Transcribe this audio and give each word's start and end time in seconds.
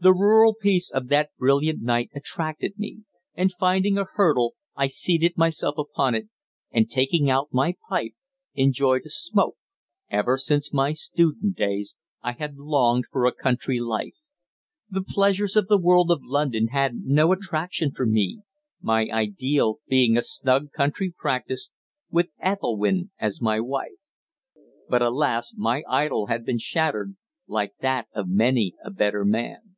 The 0.00 0.14
rural 0.14 0.54
peace 0.54 0.92
of 0.92 1.08
that 1.08 1.30
brilliant 1.40 1.82
night 1.82 2.10
attracted 2.14 2.78
me, 2.78 3.02
and 3.34 3.50
finding 3.52 3.98
a 3.98 4.06
hurdle 4.14 4.54
I 4.76 4.86
seated 4.86 5.36
myself 5.36 5.76
upon 5.76 6.14
it, 6.14 6.28
and 6.70 6.88
taking 6.88 7.28
out 7.28 7.48
my 7.50 7.74
pipe 7.88 8.12
enjoyed 8.54 9.02
a 9.06 9.10
smoke. 9.10 9.56
Ever 10.08 10.36
since 10.36 10.72
my 10.72 10.92
student 10.92 11.56
days 11.56 11.96
I 12.22 12.30
had 12.30 12.58
longed 12.58 13.06
for 13.10 13.26
a 13.26 13.34
country 13.34 13.80
life. 13.80 14.14
The 14.88 15.02
pleasures 15.02 15.56
of 15.56 15.66
the 15.66 15.80
world 15.80 16.12
of 16.12 16.20
London 16.22 16.68
had 16.68 17.02
no 17.04 17.32
attraction 17.32 17.90
for 17.90 18.06
me, 18.06 18.42
my 18.80 19.08
ideal 19.10 19.80
being 19.88 20.16
a 20.16 20.22
snug 20.22 20.70
country 20.70 21.10
practice 21.10 21.72
with 22.08 22.28
Ethelwynn 22.40 23.10
as 23.18 23.40
my 23.42 23.58
wife. 23.58 23.98
But 24.88 25.02
alas! 25.02 25.54
my 25.56 25.82
idol 25.88 26.28
had 26.28 26.44
been 26.44 26.58
shattered, 26.58 27.16
like 27.48 27.72
that 27.80 28.06
of 28.14 28.28
many 28.28 28.76
a 28.84 28.92
better 28.92 29.24
man. 29.24 29.74